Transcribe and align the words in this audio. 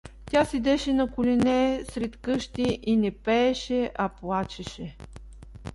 Тя 0.25 0.45
седеше 0.45 0.93
на 0.93 1.11
колене 1.11 1.83
сред 1.91 2.17
къщи 2.17 2.79
и 2.83 2.97
не 2.97 3.11
пееше, 3.11 3.91
а 3.95 4.09
плачеше. 4.09 4.97